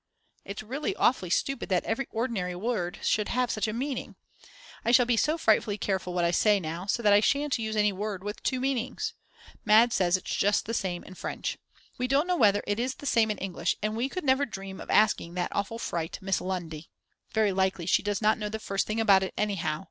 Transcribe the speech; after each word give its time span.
It's 0.43 0.63
really 0.63 0.95
awfully 0.95 1.29
stupid 1.29 1.69
that 1.69 1.83
every 1.83 2.07
ordinary 2.09 2.55
word 2.55 2.97
should 3.03 3.27
have 3.27 3.51
such 3.51 3.67
a 3.67 3.71
meaning. 3.71 4.15
I 4.83 4.91
shall 4.91 5.05
be 5.05 5.15
so 5.15 5.37
frightfully 5.37 5.77
careful 5.77 6.11
what 6.15 6.25
I 6.25 6.31
say 6.31 6.59
now, 6.59 6.87
so 6.87 7.03
that 7.03 7.13
I 7.13 7.19
shan't 7.19 7.59
use 7.59 7.75
any 7.75 7.91
word 7.93 8.23
with 8.23 8.41
two 8.41 8.59
meanings. 8.59 9.13
Mad. 9.63 9.93
says 9.93 10.17
it's 10.17 10.35
just 10.35 10.65
the 10.65 10.73
same 10.73 11.03
in 11.03 11.13
French. 11.13 11.59
We 11.99 12.07
don't 12.07 12.25
know 12.25 12.35
whether 12.35 12.63
it 12.65 12.79
is 12.79 12.95
the 12.95 13.05
same 13.05 13.29
in 13.29 13.37
English 13.37 13.75
and 13.83 13.95
we 13.95 14.09
could 14.09 14.23
never 14.23 14.47
dream 14.47 14.81
of 14.81 14.89
asking 14.89 15.35
that 15.35 15.55
awful 15.55 15.77
fright, 15.77 16.17
Miss 16.19 16.41
Lundy. 16.41 16.89
Very 17.31 17.51
likely 17.51 17.85
she 17.85 18.01
does 18.01 18.23
not 18.23 18.39
know 18.39 18.49
the 18.49 18.57
first 18.57 18.87
thing 18.87 18.99
about 18.99 19.21
it 19.21 19.35
anyhow. 19.37 19.79